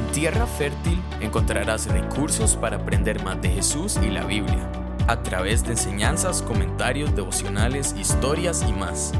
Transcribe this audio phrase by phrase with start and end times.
[0.00, 4.66] En Tierra Fértil encontrarás recursos para aprender más de Jesús y la Biblia,
[5.06, 9.12] a través de enseñanzas, comentarios, devocionales, historias y más.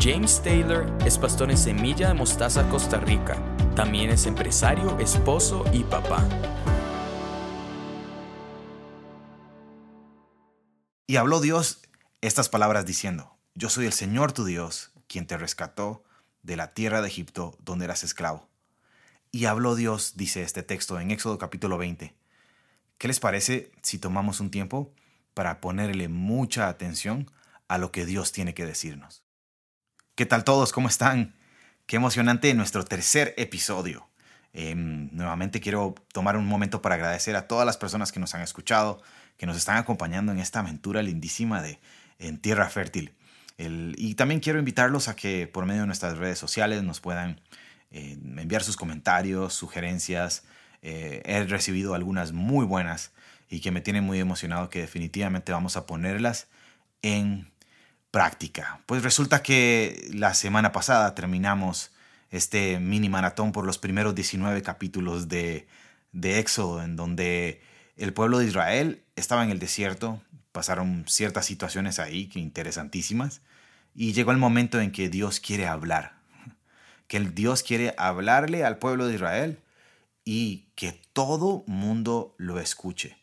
[0.00, 3.36] James Taylor es pastor en Semilla de Mostaza, Costa Rica.
[3.76, 6.26] También es empresario, esposo y papá.
[11.06, 11.82] Y habló Dios
[12.22, 16.04] estas palabras diciendo, Yo soy el Señor tu Dios, quien te rescató
[16.42, 18.51] de la tierra de Egipto donde eras esclavo.
[19.34, 22.14] Y habló Dios, dice este texto en Éxodo capítulo 20.
[22.98, 24.92] ¿Qué les parece si tomamos un tiempo
[25.32, 27.30] para ponerle mucha atención
[27.66, 29.24] a lo que Dios tiene que decirnos?
[30.16, 30.70] ¿Qué tal todos?
[30.70, 31.34] ¿Cómo están?
[31.86, 34.06] Qué emocionante nuestro tercer episodio.
[34.52, 38.42] Em, nuevamente quiero tomar un momento para agradecer a todas las personas que nos han
[38.42, 39.00] escuchado,
[39.38, 41.80] que nos están acompañando en esta aventura lindísima de
[42.18, 43.14] En Tierra Fértil.
[43.56, 47.40] y también quiero invitarlos a que por medio de nuestras redes sociales nos puedan
[47.92, 50.44] eh, enviar sus comentarios, sugerencias.
[50.80, 53.12] Eh, he recibido algunas muy buenas
[53.50, 56.48] y que me tienen muy emocionado que definitivamente vamos a ponerlas
[57.02, 57.52] en
[58.10, 58.80] práctica.
[58.86, 61.92] Pues resulta que la semana pasada terminamos
[62.30, 65.66] este mini maratón por los primeros 19 capítulos de,
[66.12, 67.60] de Éxodo, en donde
[67.96, 73.42] el pueblo de Israel estaba en el desierto, pasaron ciertas situaciones ahí que interesantísimas,
[73.94, 76.21] y llegó el momento en que Dios quiere hablar
[77.08, 79.58] que el Dios quiere hablarle al pueblo de Israel
[80.24, 83.16] y que todo mundo lo escuche.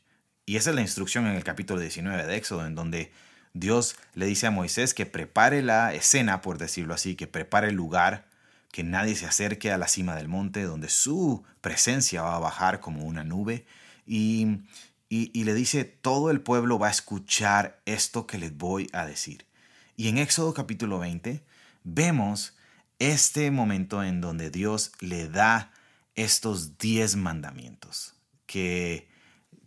[0.45, 3.11] Y esa es la instrucción en el capítulo 19 de Éxodo, en donde
[3.53, 7.75] Dios le dice a Moisés que prepare la escena, por decirlo así, que prepare el
[7.75, 8.27] lugar,
[8.71, 12.79] que nadie se acerque a la cima del monte, donde su presencia va a bajar
[12.79, 13.65] como una nube.
[14.05, 14.61] Y,
[15.07, 19.45] y, le dice, todo el pueblo va a escuchar esto que les voy a decir.
[19.95, 21.43] Y en Éxodo capítulo 20
[21.83, 22.55] vemos
[22.99, 25.71] este momento en donde Dios le da
[26.15, 28.13] estos diez mandamientos
[28.45, 29.09] que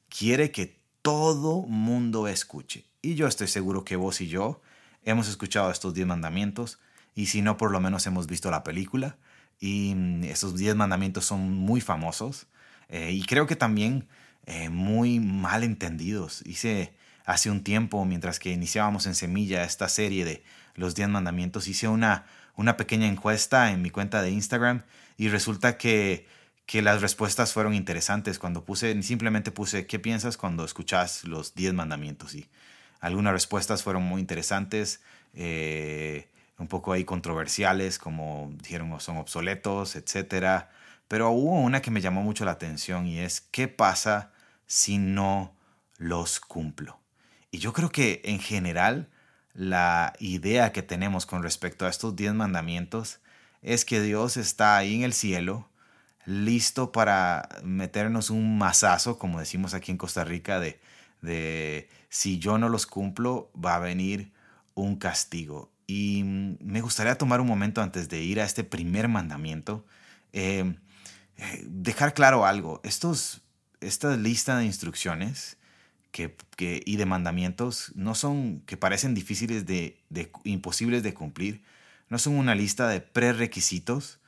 [0.09, 2.85] quiere que todo mundo escuche.
[3.01, 4.61] Y yo estoy seguro que vos y yo
[5.03, 6.79] hemos escuchado estos diez mandamientos
[7.15, 9.17] y si no, por lo menos hemos visto la película.
[9.59, 12.47] Y mm, estos diez mandamientos son muy famosos
[12.89, 14.07] eh, y creo que también
[14.47, 16.43] eh, muy mal entendidos.
[16.45, 21.69] Hice hace un tiempo, mientras que iniciábamos en Semilla esta serie de los diez mandamientos,
[21.69, 22.27] hice una
[22.57, 24.83] una pequeña encuesta en mi cuenta de Instagram
[25.17, 26.27] y resulta que,
[26.67, 31.75] que las respuestas fueron interesantes cuando puse, simplemente puse, ¿qué piensas cuando escuchas los 10
[31.75, 32.35] mandamientos?
[32.35, 32.49] Y
[33.01, 35.03] algunas respuestas fueron muy interesantes,
[35.35, 40.67] eh, un poco ahí controversiales, como dijeron son obsoletos, etc.
[41.09, 44.33] Pero hubo una que me llamó mucho la atención y es, ¿qué pasa
[44.67, 45.55] si no
[45.99, 47.01] los cumplo?
[47.51, 49.11] Y yo creo que en general
[49.55, 53.21] la idea que tenemos con respecto a estos diez mandamientos
[53.61, 55.69] es que Dios está ahí en el cielo,
[56.25, 60.81] listo para meternos un mazazo, como decimos aquí en Costa Rica, de,
[61.21, 64.33] de si yo no los cumplo, va a venir
[64.75, 65.71] un castigo.
[65.87, 69.85] Y me gustaría tomar un momento antes de ir a este primer mandamiento,
[70.33, 70.75] eh,
[71.37, 72.81] eh, dejar claro algo.
[72.85, 73.43] Estos,
[73.81, 75.59] esta lista de instrucciones
[76.13, 76.37] que,
[76.85, 81.65] y de mandamientos no son que parecen difíciles de, de, imposibles de cumplir,
[82.09, 84.21] no son una lista de prerequisitos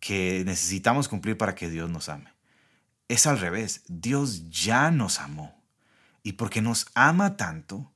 [0.00, 2.32] que necesitamos cumplir para que Dios nos ame.
[3.08, 5.62] Es al revés, Dios ya nos amó
[6.24, 7.92] y porque nos ama tanto,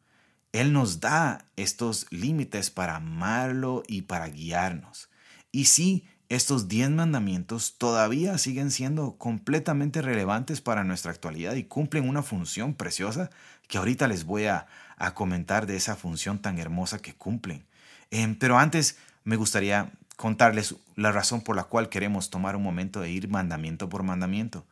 [0.53, 5.11] Él nos da estos límites para amarlo y para guiarnos.
[5.51, 12.09] Y sí, estos diez mandamientos todavía siguen siendo completamente relevantes para nuestra actualidad y cumplen
[12.09, 13.31] una función preciosa
[13.69, 14.67] que ahorita les voy a,
[15.15, 17.67] comentar de esa función tan hermosa que cumplen.
[18.11, 23.01] Em, pero antes me gustaría contarles la razón por la cual queremos tomar un momento
[23.01, 24.67] de ir mandamiento por mandamiento.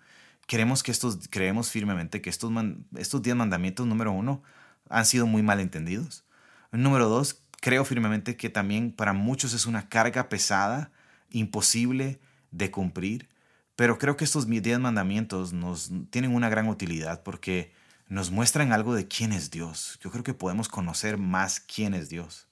[0.46, 2.50] Queremos que estos, creemos firmemente que estos,
[2.96, 4.42] estos diez mandamientos, número uno,
[4.88, 6.24] han sido muy mal entendidos.
[6.72, 10.90] Número dos, creo firmemente que también para muchos es una carga pesada
[11.34, 12.18] imposible
[12.50, 13.28] de cumplir,
[13.76, 17.72] pero creo que estos diez mandamientos nos tienen una gran utilidad porque
[18.08, 19.98] nos muestran algo de quién es Dios.
[20.02, 22.46] Yo creo que podemos conocer más quién es Dios.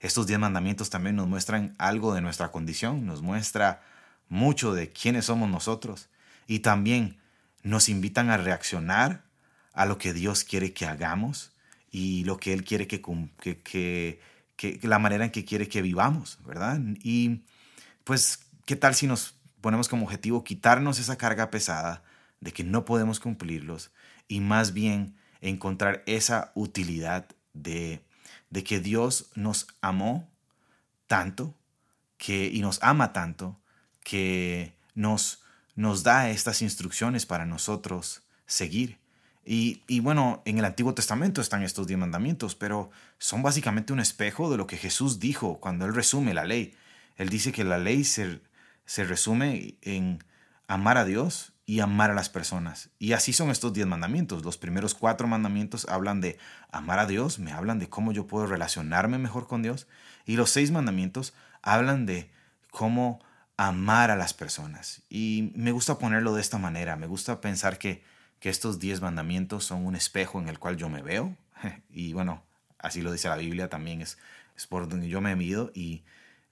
[0.00, 3.82] Estos diez mandamientos también nos muestran algo de nuestra condición, nos muestra
[4.28, 6.08] mucho de quiénes somos nosotros
[6.46, 7.18] y también
[7.62, 9.24] nos invitan a reaccionar
[9.72, 11.52] a lo que Dios quiere que hagamos
[11.90, 13.00] y lo que Él quiere que,
[14.56, 16.78] que, la manera en que quiere que vivamos, ¿verdad?
[17.02, 17.42] Y
[18.06, 22.04] pues, ¿qué tal si nos ponemos como objetivo quitarnos esa carga pesada
[22.40, 23.90] de que no podemos cumplirlos
[24.28, 28.04] y más bien encontrar esa utilidad de,
[28.48, 30.30] de que Dios nos amó
[31.08, 31.56] tanto
[32.16, 33.58] que, y nos ama tanto
[34.04, 35.42] que nos,
[35.74, 39.00] nos da estas instrucciones para nosotros seguir.
[39.44, 43.98] Y, y, bueno, en el Antiguo Testamento están estos diez mandamientos, pero son básicamente un
[43.98, 46.76] espejo de lo que Jesús dijo cuando Él resume la ley.
[47.16, 48.40] Él dice que la ley se,
[48.84, 50.22] se resume en
[50.68, 52.90] amar a Dios y amar a las personas.
[52.98, 54.44] Y así son estos diez mandamientos.
[54.44, 56.38] Los primeros cuatro mandamientos hablan de
[56.70, 59.88] amar a Dios, me hablan de cómo yo puedo relacionarme mejor con Dios.
[60.24, 62.30] Y los seis mandamientos hablan de
[62.70, 63.20] cómo
[63.56, 65.02] amar a las personas.
[65.08, 66.94] Y me gusta ponerlo de esta manera.
[66.94, 68.04] Me gusta pensar que,
[68.38, 71.36] que estos diez mandamientos son un espejo en el cual yo me veo.
[71.90, 72.44] Y bueno,
[72.78, 74.02] así lo dice la Biblia también.
[74.02, 74.18] Es,
[74.56, 76.04] es por donde yo me mido y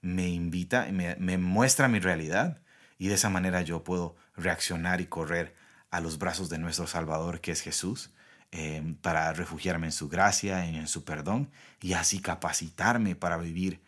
[0.05, 2.61] me invita, me, me muestra mi realidad.
[2.97, 5.55] Y de esa manera yo puedo reaccionar y correr
[5.89, 8.11] a los brazos de nuestro Salvador, que es Jesús,
[8.51, 11.49] eh, para refugiarme en su gracia, en, en su perdón,
[11.81, 13.81] y así capacitarme para vivir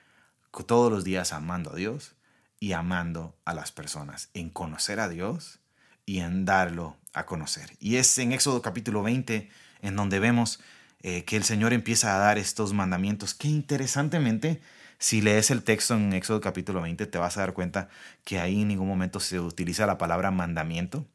[0.65, 2.15] todos los días amando a Dios
[2.59, 5.59] y amando a las personas, en conocer a Dios
[6.05, 7.77] y en darlo a conocer.
[7.79, 9.49] Y es en Éxodo capítulo 20
[9.81, 10.59] en donde vemos
[11.01, 14.61] eh, que el Señor empieza a dar estos mandamientos que interesantemente
[14.99, 17.89] si lees el texto en Éxodo capítulo 20, te vas a dar cuenta
[18.23, 21.05] que ahí en ningún momento se utiliza la palabra mandamiento.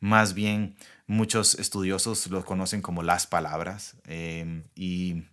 [0.00, 3.96] Más bien, muchos estudiosos lo conocen como las palabras.
[4.06, 5.24] Eh, y,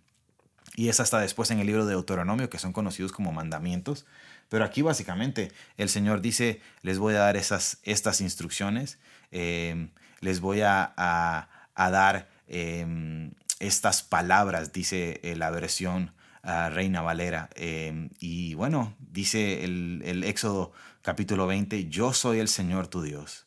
[0.74, 4.06] y es hasta después en el libro de Deuteronomio que son conocidos como mandamientos.
[4.48, 8.98] Pero aquí básicamente el Señor dice, les voy a dar esas, estas instrucciones,
[9.30, 9.88] eh,
[10.20, 13.30] les voy a, a, dar eh,
[13.60, 17.50] estas palabras, dice la versión Reina Valera.
[17.54, 20.72] Em, y bueno, dice el, Éxodo
[21.02, 23.46] capítulo 20, yo soy el Señor tu Dios.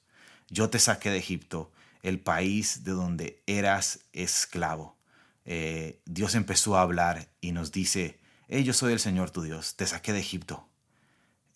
[0.49, 1.71] Yo te saqué de Egipto,
[2.03, 4.97] el país de donde eras esclavo.
[5.45, 8.19] Eh, Dios empezó a hablar y nos dice,
[8.49, 10.69] yo soy el Señor tu Dios, te saqué de Egipto,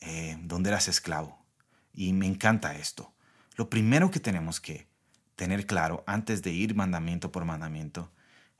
[0.01, 1.45] eh, donde eras esclavo.
[1.93, 3.13] Y me encanta esto.
[3.55, 4.87] Lo primero que tenemos que
[5.35, 8.11] tener claro antes de ir mandamiento por mandamiento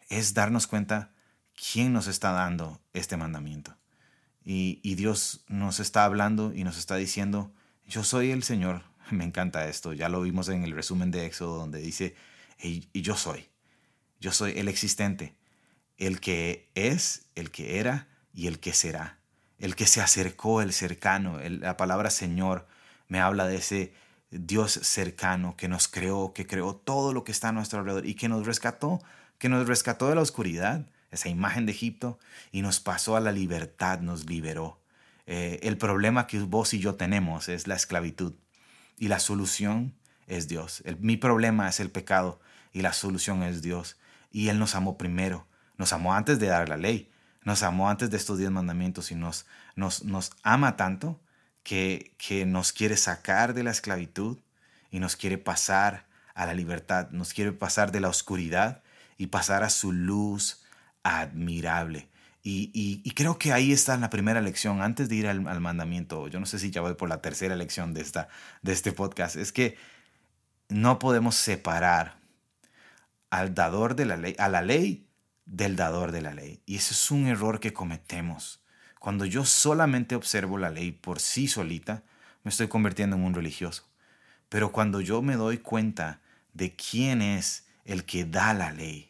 [0.10, 1.12] es darnos cuenta
[1.58, 3.76] quién nos está dando este mandamiento.
[4.46, 7.52] Y, Dios nos está hablando y nos está diciendo,
[7.86, 8.84] yo soy el Señor.
[9.12, 9.92] Me encanta esto.
[9.92, 12.16] Ya lo vimos en el resumen de Éxodo donde dice,
[12.62, 13.50] y, yo soy.
[14.22, 15.36] Yo soy el existente,
[15.98, 19.20] el que es, el que era y el que será.
[19.60, 21.40] El que se acercó, el cercano.
[21.40, 22.68] la palabra Señor
[23.10, 23.94] me habla de ese
[24.32, 28.16] Dios cercano que nos creó, que creó todo lo que está a nuestro alrededor y
[28.16, 29.02] que nos rescató,
[29.38, 32.20] que nos rescató de la oscuridad, esa imagen de Egipto,
[32.52, 34.82] y nos pasó a la libertad, nos liberó.
[35.26, 38.34] Eh, el problema que vos y yo tenemos es la esclavitud
[38.98, 39.94] y la solución
[40.26, 40.84] es Dios.
[41.00, 42.40] mi problema es el pecado
[42.74, 43.98] y la solución es Dios.
[44.32, 47.12] Y Él nos amó primero, nos amó antes de dar la ley,
[47.44, 49.46] nos amó antes de estos diez mandamientos y nos,
[49.76, 51.20] nos, nos ama tanto
[51.64, 54.38] que, que nos quiere sacar de la esclavitud
[54.92, 58.84] y nos quiere pasar a la libertad, nos quiere pasar de la oscuridad
[59.18, 60.64] y pasar a su luz,
[61.08, 62.10] admirable.
[62.50, 66.46] Y, creo que ahí está la primera lección, antes de ir al, mandamiento, yo no
[66.46, 68.30] sé si ya voy por la tercera lección de, esta,
[68.62, 69.78] de este podcast, es que
[70.70, 72.20] no podemos separar
[73.30, 75.10] al dador de la ley, a la ley
[75.46, 76.62] del dador de la ley.
[76.66, 78.62] Y ese es un error que cometemos.
[79.00, 82.04] Cuando yo solamente observo la ley por sí solita,
[82.44, 83.84] me estoy convirtiendo en un religioso.
[84.48, 86.22] Pero cuando yo me doy cuenta
[86.54, 89.07] de quién es el que da la ley,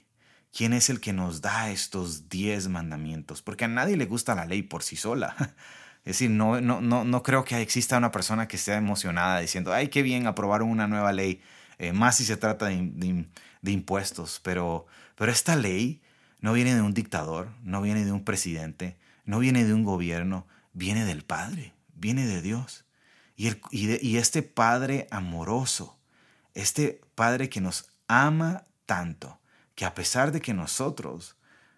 [0.58, 3.44] ¿Quién es el que nos da estos diez mandamientos?
[3.44, 5.36] Porque a nadie le gusta la ley por sí sola.
[6.00, 9.74] Es decir, no, no, no, no creo que exista una persona que esté emocionada diciendo,
[9.74, 11.42] ay, qué bien, aprobaron una nueva ley,
[11.78, 13.28] eh, más si se trata de,
[13.62, 14.40] de, impuestos.
[14.42, 16.02] Pero, pero esta ley
[16.40, 20.48] no viene de un dictador, no viene de un presidente, no viene de un gobierno,
[20.72, 22.86] viene del Padre, viene de Dios.
[23.36, 26.00] Y, el, y, y este Padre amoroso,
[26.56, 29.40] este Padre que nos ama tanto,
[29.78, 31.36] que a pesar de que nosotros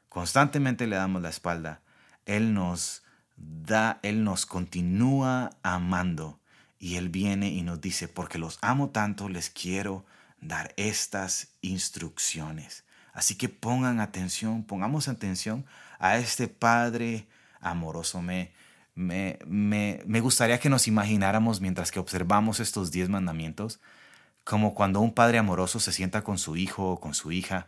[0.07, 1.81] constantemente le damos la espalda,
[2.25, 3.03] Él nos
[3.35, 6.39] da, Él nos continúa amando
[6.79, 10.05] y Él viene y nos dice, porque los amo tanto, les quiero
[10.39, 12.85] dar estas instrucciones.
[13.11, 15.65] Así que pongan atención, pongamos atención
[15.99, 17.27] a este Padre
[17.59, 18.21] amoroso.
[18.21, 18.53] Me,
[18.95, 23.81] me, me, me gustaría que nos imagináramos mientras que observamos estos diez mandamientos,
[24.45, 27.67] como cuando un padre amoroso se sienta con su hijo o con su hija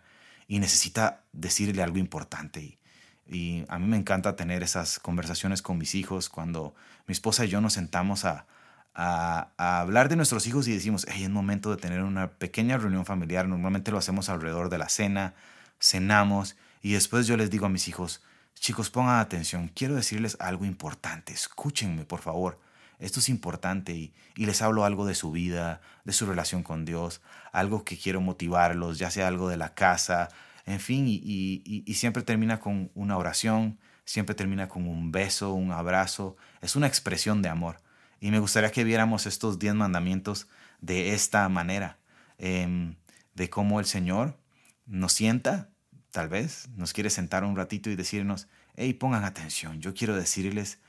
[0.52, 2.78] y necesita decirle algo importante.
[3.26, 6.76] Y, a mí me encanta tener esas conversaciones con mis hijos cuando
[7.08, 8.48] mi esposa y yo nos sentamos a,
[8.94, 9.48] a,
[9.80, 13.48] hablar de nuestros hijos y decimos, hey, es momento de tener una pequeña reunión familiar.
[13.48, 15.36] Normalmente lo hacemos alrededor de la cena,
[15.80, 18.22] cenamos y después yo les digo a mis hijos,
[18.54, 22.60] chicos, pongan atención, quiero decirles algo importante, escúchenme, por favor.
[23.02, 27.22] Esto es importante y, les hablo algo de su vida, de su relación con Dios,
[27.52, 30.30] algo que quiero motivarlos, ya sea algo de la casa,
[30.66, 36.38] en fin, y, siempre termina con una oración, siempre termina con un beso, un abrazo,
[36.62, 37.82] es una expresión de amor.
[38.20, 40.48] Y me gustaría que viéramos estos diez mandamientos
[40.80, 41.98] de esta manera,
[42.38, 42.96] em,
[43.34, 44.38] de cómo el Señor
[44.86, 45.70] nos sienta,
[46.12, 50.80] tal vez, nos quiere sentar un ratito y decirnos, hey, pongan atención, yo quiero decirles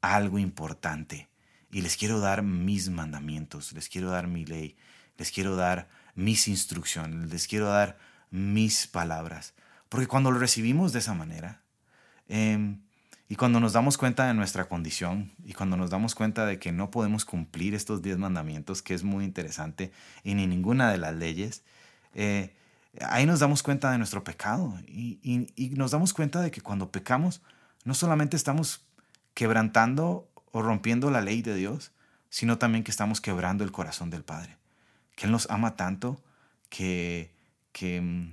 [0.00, 1.28] algo importante
[1.70, 4.76] y les quiero dar mis mandamientos, les quiero dar mi ley,
[5.16, 7.98] les quiero dar mis instrucciones, les quiero dar
[8.30, 9.54] mis palabras.
[9.88, 11.62] Porque cuando lo recibimos de esa manera,
[12.28, 12.80] em,
[13.28, 16.72] y cuando nos damos cuenta de nuestra condición, y cuando nos damos cuenta de que
[16.72, 19.92] no podemos cumplir estos diez mandamientos, que es muy interesante,
[20.24, 21.62] y ni ninguna de las leyes,
[22.14, 22.54] eh,
[23.02, 24.78] ahí nos damos cuenta de nuestro pecado.
[24.86, 27.42] Y, y nos damos cuenta de que cuando pecamos,
[27.84, 28.86] no solamente estamos
[29.34, 31.92] quebrantando o rompiendo la ley de Dios,
[32.30, 34.56] sino también que estamos quebrando el corazón del Padre.
[35.16, 36.22] Que Él nos ama tanto
[36.68, 37.32] que,
[37.72, 38.30] que,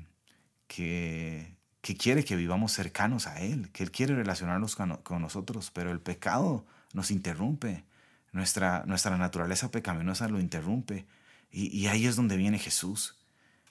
[0.68, 6.00] que, quiere que vivamos cercanos a Él, que Él quiere relacionarnos con, nosotros, pero el
[6.00, 7.84] pecado nos interrumpe,
[8.32, 11.06] nuestra, nuestra naturaleza pecaminosa lo interrumpe.
[11.52, 13.18] Y, ahí es donde viene Jesús.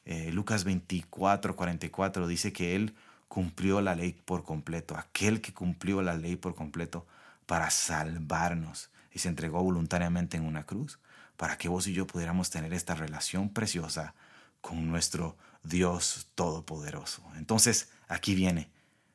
[0.07, 2.95] Eh, Lucas 24, 44 dice que Él
[3.29, 7.07] cumplió la ley por completo, aquel que cumplió la ley por completo
[7.47, 10.99] para salvarnos y se entregó voluntariamente en una cruz
[11.37, 14.15] para que vos y yo pudiéramos tener esta relación preciosa
[14.61, 17.23] con nuestro Dios Todopoderoso.
[17.37, 18.71] Entonces, aquí viene.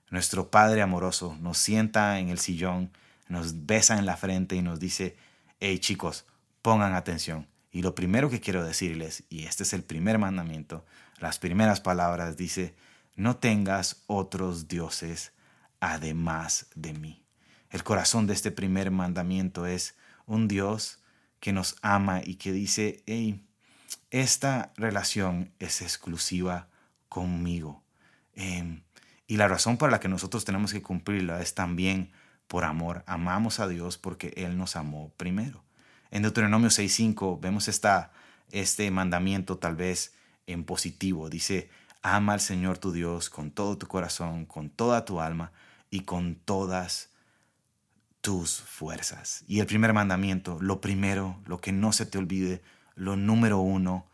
[0.09, 2.91] Nuestro Padre amoroso nos sienta en el sillón,
[3.27, 5.15] nos besa en la frente y nos dice,
[5.59, 6.25] hey chicos,
[6.61, 7.47] pongan atención.
[7.71, 10.83] Y lo primero que quiero decirles, y este es el primer mandamiento,
[11.19, 12.75] las primeras palabras dice,
[13.15, 15.33] no tengas otros dioses
[15.79, 17.23] además de mí.
[17.69, 19.95] El corazón de este primer mandamiento es
[20.25, 20.99] un Dios
[21.39, 23.45] que nos ama y que dice, hey,
[24.11, 26.67] esta relación es exclusiva
[27.09, 27.83] conmigo.
[28.33, 28.81] Em,
[29.27, 32.11] y la razón por la que nosotros tenemos que cumplirla es también
[32.47, 33.03] por amor.
[33.05, 35.63] Amamos a Dios porque Él nos amó primero.
[36.09, 38.11] En Deuteronomio 6.5 vemos esta,
[38.51, 40.15] este mandamiento tal vez
[40.47, 41.29] en positivo.
[41.29, 41.69] Dice,
[42.01, 45.51] ama al Señor tu Dios con todo tu corazón, con toda tu alma
[45.91, 47.08] y con todas
[48.21, 49.43] tus fuerzas.
[49.47, 52.61] Y el primer mandamiento, lo primero, lo que no se te olvide,
[52.95, 54.07] lo número uno,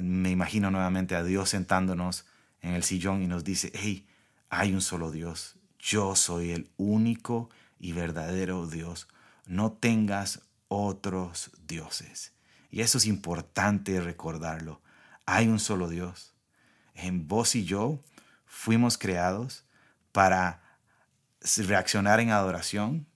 [0.00, 2.26] me imagino nuevamente a Dios sentándonos
[2.60, 4.06] en el sillón y nos dice, hey,
[4.48, 9.08] hay un solo Dios, yo soy el único y verdadero Dios,
[9.46, 12.32] no tengas otros dioses.
[12.70, 14.80] Y eso es importante recordarlo.
[15.26, 16.34] Hay un solo Dios.
[16.94, 18.00] En vos y yo
[18.46, 19.64] fuimos creados
[20.12, 20.62] para
[21.66, 23.06] reaccionar en adoración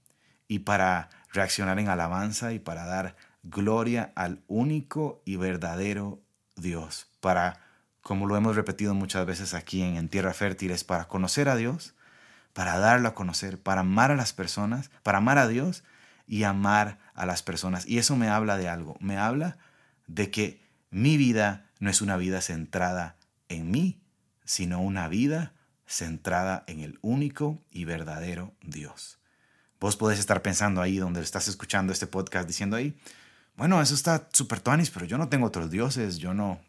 [0.48, 6.20] y para reaccionar en alabanza y para dar gloria al único y verdadero
[6.56, 7.60] Dios, para,
[8.00, 11.94] como lo hemos repetido muchas veces aquí en, Tierra Fértil, es para conocer a Dios,
[12.52, 15.84] para darlo a conocer, para amar a las personas, para amar a Dios
[16.26, 17.86] y amar a las personas.
[17.86, 19.58] Y eso me habla de algo, me habla
[20.06, 23.16] de que mi vida no es una vida centrada
[23.48, 24.00] en mí,
[24.44, 25.52] sino una vida
[25.86, 29.18] centrada en el único y verdadero Dios.
[29.78, 32.96] Vos podés estar pensando ahí donde estás escuchando este podcast diciendo ahí,
[33.56, 36.60] bueno, eso está súper tuanis, pero yo no tengo otros dioses, yo no,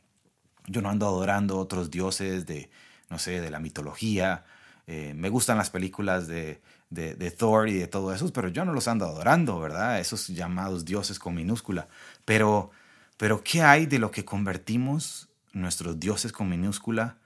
[0.68, 2.70] yo no ando adorando otros dioses de,
[3.10, 4.46] no sé, de la mitología.
[4.88, 8.64] Eh, me gustan las películas de, de, de, Thor y de todo eso, pero yo
[8.64, 10.00] no los ando adorando, ¿verdad?
[10.00, 11.90] Esos llamados dioses con minúscula.
[12.24, 12.72] Pero,
[13.18, 17.18] pero ¿qué hay de lo que convertimos nuestros dioses con minúscula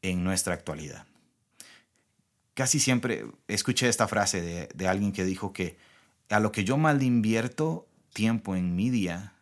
[0.00, 1.04] en nuestra actualidad?
[2.60, 5.78] Casi siempre escuché esta frase de, alguien que dijo que
[6.28, 9.32] a lo que yo mal invierto tiempo en mi día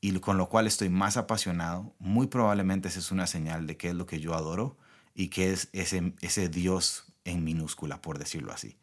[0.00, 3.90] y con lo cual estoy más apasionado, muy probablemente esa es una señal de qué
[3.90, 4.76] es lo que yo adoro
[5.14, 8.76] y qué es ese, ese Dios en minúscula, por decirlo así.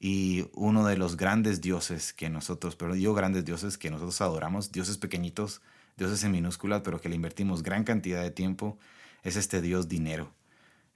[0.00, 4.72] Y uno de los grandes dioses que nosotros, pero digo grandes dioses que nosotros adoramos,
[4.72, 5.62] dioses pequeñitos,
[5.96, 8.80] dioses en minúscula, pero que le invertimos gran cantidad de tiempo,
[9.22, 10.34] es este Dios dinero.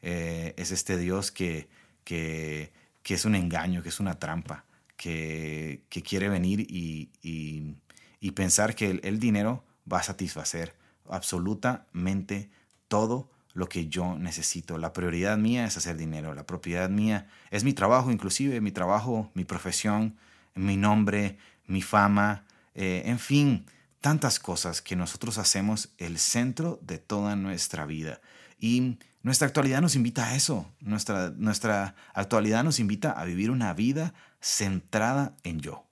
[0.02, 1.68] Eh, es este Dios que,
[2.04, 4.64] que, que es un engaño, que es una trampa
[4.96, 10.74] que, quiere venir y, pensar que el, dinero va a satisfacer
[11.08, 12.50] absolutamente
[12.88, 14.78] todo lo que yo necesito.
[14.78, 19.30] La prioridad mía es hacer dinero, la propiedad mía es mi trabajo, inclusive mi trabajo,
[19.34, 20.16] mi profesión,
[20.54, 22.44] mi nombre, mi fama,
[22.74, 23.66] eh, en fin,
[24.00, 28.20] tantas cosas que nosotros hacemos el centro de toda nuestra vida.
[28.58, 30.70] Y nuestra actualidad nos invita a eso.
[30.80, 35.88] Nuestra, nuestra actualidad nos invita a vivir una vida centrada en yo.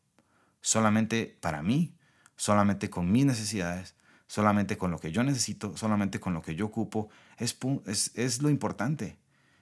[0.60, 1.96] solamente para mí,
[2.36, 3.96] solamente con mis necesidades,
[4.26, 7.08] solamente con lo que yo necesito, solamente con lo que yo ocupo,
[7.38, 9.18] es, es, es lo importante.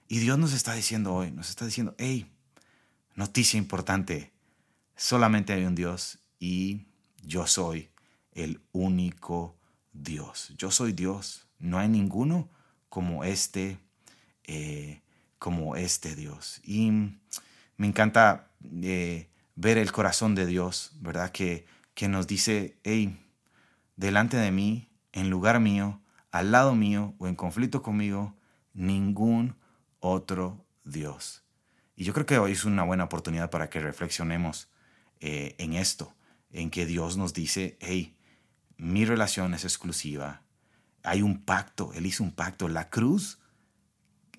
[0.09, 2.29] Y Dios nos está diciendo hoy, nos está diciendo, hey,
[3.15, 4.33] noticia importante,
[4.97, 6.87] solamente hay un Dios y
[7.23, 7.89] yo soy
[8.33, 9.57] el único
[9.93, 10.53] Dios.
[10.57, 12.49] Yo soy Dios, no hay ninguno
[12.91, 13.79] como este,
[14.43, 15.01] eh,
[15.39, 16.59] como este Dios.
[16.61, 16.91] Y
[17.77, 18.51] me encanta
[18.83, 21.31] eh, ver el corazón de Dios, ¿verdad?
[21.31, 23.17] Que, que nos dice, hey,
[23.95, 28.35] delante de mí, en lugar mío, al lado mío o en conflicto conmigo,
[28.73, 29.55] ningún
[30.01, 31.45] otro Dios.
[31.95, 34.69] Y yo creo que hoy es una buena oportunidad para que reflexionemos
[35.21, 36.13] eh, en esto,
[36.51, 38.17] en que Dios nos dice, hey,
[38.75, 40.41] mi relación es exclusiva,
[41.03, 43.39] hay un pacto, Él hizo un pacto, la cruz,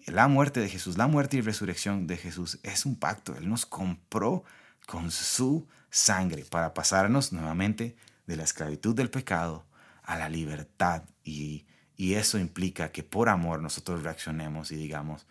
[0.06, 3.66] la muerte de Jesús, la muerte y resurrección de Jesús es un pacto, Él nos
[3.66, 4.44] compró
[4.86, 9.66] con su sangre para pasarnos nuevamente de la esclavitud del pecado
[10.02, 11.66] a la libertad y,
[11.96, 15.26] y eso implica que por amor nosotros reaccionemos y digamos,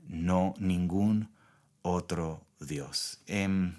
[0.00, 1.30] no ningún
[1.82, 3.20] otro Dios.
[3.26, 3.78] Em,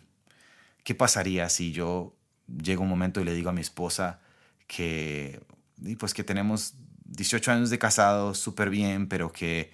[0.84, 2.16] ¿Qué pasaría si yo
[2.48, 4.22] llego un momento y le digo a mi esposa
[4.68, 5.42] que,
[6.00, 6.76] pues que tenemos
[7.08, 9.72] 18 años de casados, súper bien, pero que,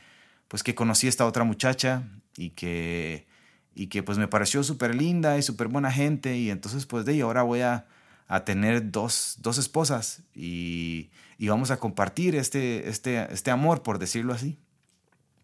[0.48, 2.04] pues que conocí a esta otra muchacha
[2.38, 3.28] y que,
[3.75, 7.13] y que pues me pareció súper linda y súper buena gente y entonces pues de
[7.13, 7.88] ahí ahora voy a,
[8.28, 14.00] a tener dos, dos esposas y, y, vamos a compartir este, este, este amor, por
[14.00, 14.58] decirlo así.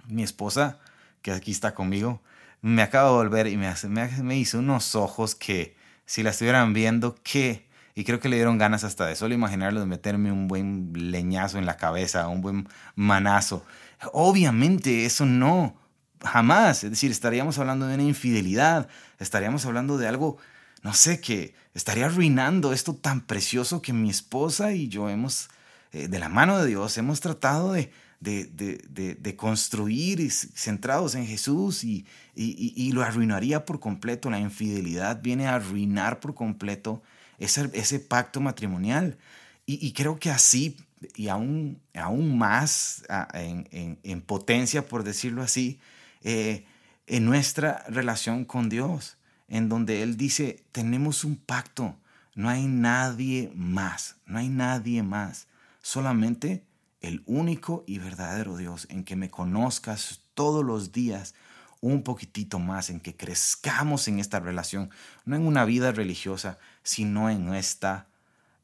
[0.07, 0.79] Mi esposa,
[1.21, 2.21] que aquí está conmigo,
[2.61, 6.31] me acaba de volver y me, hace, me, me hizo unos ojos que si la
[6.31, 7.68] estuvieran viendo, que
[7.99, 11.57] y creo que le dieron ganas hasta de solo imaginarlo de meterme un buen leñazo
[11.57, 13.65] en la cabeza, un buen manazo.
[14.13, 15.75] Obviamente eso no,
[16.23, 16.85] jamás.
[16.85, 18.87] Es decir, estaríamos hablando de una infidelidad,
[19.19, 20.37] estaríamos hablando de algo,
[20.81, 25.49] no sé, que estaría arruinando esto tan precioso que mi esposa y yo hemos,
[25.91, 31.27] eh, de la mano de Dios, hemos tratado de, de, de, de, construir centrados en
[31.27, 34.29] Jesús y, y, y, lo arruinaría por completo.
[34.29, 37.03] La infidelidad viene a arruinar por completo
[37.39, 39.17] ese, pacto matrimonial.
[39.65, 40.77] Y, creo que así,
[41.15, 45.79] y aún, aún más en, en, potencia, por decirlo así,
[46.21, 46.65] eh,
[47.05, 51.95] en nuestra relación con Dios, en donde Él dice, tenemos un pacto,
[52.33, 55.47] no hay nadie más, no hay nadie más,
[55.81, 56.63] solamente
[57.01, 61.35] el único y verdadero Dios, en que me conozcas todos los días
[61.81, 64.89] un poquitito más, en que crezcamos en esta relación,
[65.25, 68.07] no en una vida religiosa, sino en esta,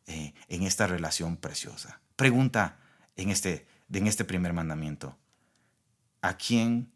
[0.07, 2.01] eh, en esta relación preciosa.
[2.15, 2.79] Pregunta
[3.15, 5.17] en este, en este primer mandamiento,
[6.21, 6.91] ¿a quién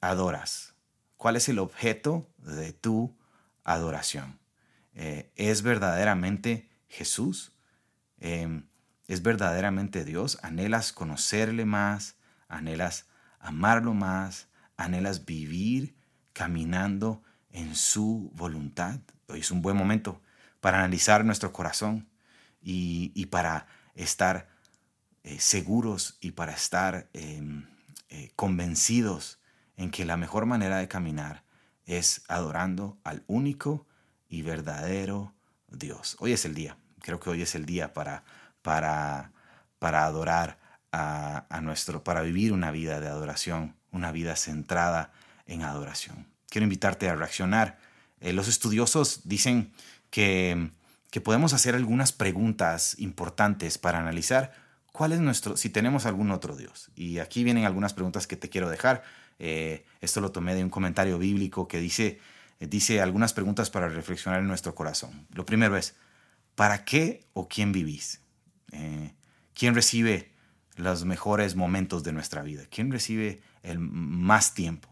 [0.00, 0.74] adoras?
[1.16, 3.16] ¿Cuál es el objeto de tu
[3.64, 4.38] adoración?
[4.92, 7.52] Eh, ¿Es verdaderamente Jesús?
[8.18, 8.68] Em,
[9.06, 10.38] ¿Es verdaderamente Dios?
[10.42, 12.16] ¿Anhelas conocerle más?
[12.46, 13.06] ¿Anhelas
[13.40, 14.48] amarlo más?
[14.78, 15.96] anhelas vivir
[16.32, 19.00] caminando en su voluntad.
[19.26, 20.22] Hoy es un buen momento
[20.60, 22.08] para analizar nuestro corazón
[22.60, 24.48] y, para estar
[25.22, 27.66] eh, seguros y para estar em,
[28.08, 29.38] eh, convencidos
[29.76, 31.44] en que la mejor manera de caminar
[31.86, 33.86] es adorando al único
[34.28, 35.34] y verdadero
[35.68, 36.16] Dios.
[36.20, 38.24] Hoy es el día, creo que hoy es el día para,
[38.62, 39.32] para,
[39.78, 40.58] para adorar
[40.92, 45.12] a, a nuestro, para vivir una vida de adoración una vida centrada
[45.46, 46.26] en adoración.
[46.48, 47.78] Quiero invitarte a reaccionar.
[48.20, 49.72] Eh, los estudiosos dicen
[50.10, 50.70] que,
[51.24, 54.52] podemos hacer algunas preguntas importantes para analizar
[54.92, 56.90] cuál es nuestro, si tenemos algún otro Dios.
[56.94, 59.02] Y aquí vienen algunas preguntas que te quiero dejar.
[59.40, 62.20] Eh, esto lo tomé de un comentario bíblico que dice,
[62.60, 65.26] eh, dice algunas preguntas para reflexionar en nuestro corazón.
[65.34, 65.96] Lo primero es,
[66.54, 68.20] ¿para qué o quién vivís?
[69.54, 70.30] ¿Quién recibe
[70.76, 72.62] los mejores momentos de nuestra vida?
[72.70, 74.88] ¿Quién recibe el más tiempo?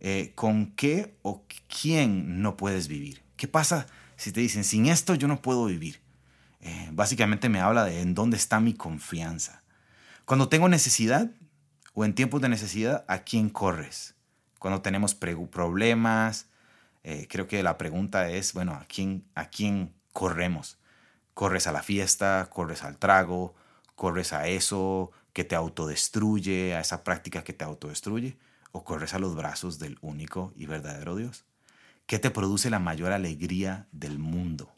[0.00, 1.46] Eh, ¿Con qué o
[1.80, 3.22] quién no puedes vivir?
[3.36, 6.00] ¿Qué pasa si te dicen, sin esto yo no puedo vivir?
[6.60, 9.62] Eh, básicamente me habla de en dónde está mi confianza.
[10.24, 11.30] Cuando tengo necesidad
[11.94, 14.14] o en tiempos de necesidad, ¿a quién corres?
[14.58, 16.48] Cuando tenemos problemas,
[17.04, 20.78] eh, creo que la pregunta es, bueno, ¿a quién, ¿a quién corremos?
[21.34, 22.48] ¿Corres a la fiesta?
[22.50, 23.54] ¿Corres al trago?
[23.94, 28.36] ¿Corres a eso que te autodestruye, a esa práctica que te autodestruye?
[28.72, 31.44] ¿O corres a los brazos del único y verdadero Dios?
[32.06, 34.72] ¿Qué te produce la mayor alegría del mundo?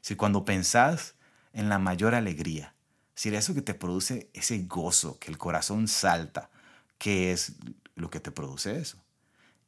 [0.00, 1.14] Si cuando pensás
[1.52, 2.74] en la mayor alegría,
[3.14, 6.50] si eso que te produce ese gozo, que el corazón salta,
[6.98, 7.54] ¿qué es
[7.96, 9.02] lo que te produce eso?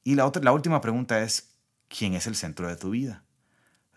[0.04, 1.54] Y la, otra, la última pregunta es,
[1.88, 3.24] ¿quién es el centro de tu vida?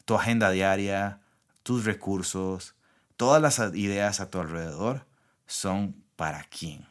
[0.05, 1.21] tu agenda diaria,
[1.63, 2.75] tus recursos,
[3.17, 5.05] todas las ideas a tu alrededor
[5.45, 6.85] son para quién.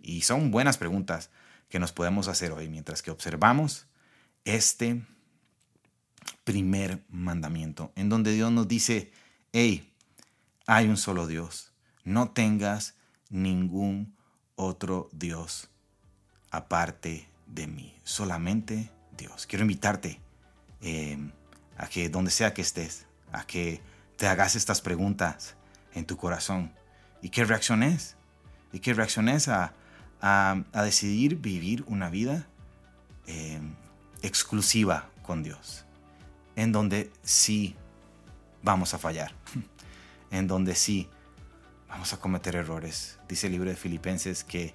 [0.00, 1.30] Y son buenas preguntas
[1.68, 3.86] que nos podemos hacer hoy mientras que observamos
[4.44, 5.04] este
[6.46, 9.10] primer mandamiento en donde Dios nos dice,
[9.52, 9.92] hey,
[10.68, 11.72] hay un solo Dios,
[12.04, 12.94] no tengas
[13.30, 14.16] ningún
[14.54, 15.70] otro Dios
[16.52, 19.46] aparte de mí, solamente Dios.
[19.46, 20.20] Quiero invitarte
[20.82, 21.32] em,
[21.76, 23.80] a que donde sea que estés, a que
[24.16, 25.56] te hagas estas preguntas
[25.94, 26.72] en tu corazón.
[27.22, 28.16] Y que reacciones,
[28.72, 29.72] y que reacciones a,
[30.20, 32.46] a, decidir vivir una vida
[33.26, 33.60] eh,
[34.22, 35.85] exclusiva con Dios,
[36.56, 37.76] en donde sí
[38.62, 39.32] vamos a fallar,
[40.30, 41.08] en donde sí
[41.88, 43.18] vamos a cometer errores.
[43.28, 44.74] Dice el libro de Filipenses que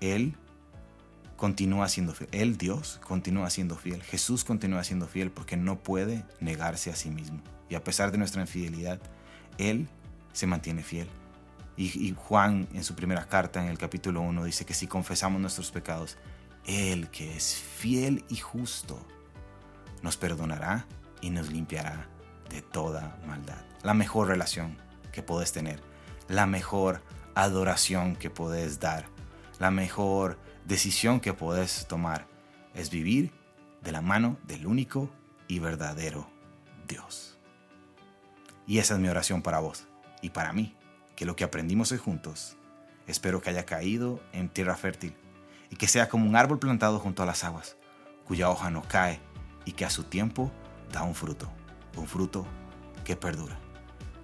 [0.00, 0.34] Él
[1.36, 6.24] continúa siendo fiel, Él Dios continúa siendo fiel, Jesús continúa siendo fiel porque no puede
[6.40, 7.42] negarse a sí mismo.
[7.68, 9.00] Y a pesar de nuestra infidelidad,
[9.58, 9.88] Él
[10.32, 11.08] se mantiene fiel.
[11.78, 15.70] Y, Juan en su primera carta, en el capítulo 1, dice que si confesamos nuestros
[15.70, 16.16] pecados,
[16.64, 18.98] Él que es fiel y justo,
[20.02, 20.86] nos perdonará
[21.20, 22.08] y nos limpiará
[22.50, 23.58] de toda maldad.
[23.82, 24.76] La mejor relación
[25.12, 25.82] que puedes tener,
[26.28, 27.02] la mejor
[27.34, 29.06] adoración que puedes dar,
[29.58, 32.26] la mejor decisión que puedes tomar
[32.74, 33.32] es vivir
[33.82, 35.10] de la mano del único
[35.48, 36.28] y verdadero
[36.86, 37.38] Dios.
[38.66, 39.86] Y esa es mi oración para vos
[40.22, 40.74] y para mí
[41.14, 42.56] que lo que aprendimos hoy juntos,
[43.06, 45.14] espero que haya caído en tierra fértil
[45.70, 47.76] y que sea como un árbol plantado junto a las aguas,
[48.24, 49.20] cuya hoja no cae
[49.64, 50.50] y que a su tiempo
[50.92, 51.50] da un fruto,
[51.96, 52.46] un fruto
[53.04, 53.58] que perdura.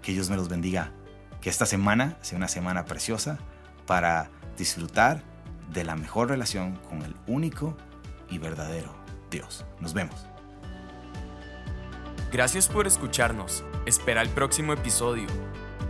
[0.03, 0.92] Que Dios me los bendiga,
[1.40, 3.38] que esta semana sea una semana preciosa
[3.87, 5.22] para disfrutar
[5.72, 7.77] de la mejor relación con el único
[8.29, 8.94] y verdadero
[9.31, 9.64] Dios.
[9.81, 10.27] Nos vemos.
[12.33, 13.64] Gracias por escucharnos.
[13.87, 15.27] Espera el próximo episodio.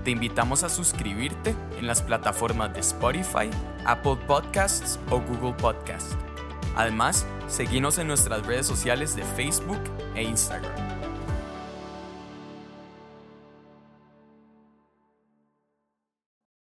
[0.04, 3.48] Te invitamos a suscribirte en las plataformas de Spotify,
[3.84, 6.16] Apple Podcasts o Google Podcasts.
[6.74, 9.80] Además, seguimos en nuestras redes sociales de Facebook
[10.14, 10.81] e Instagram.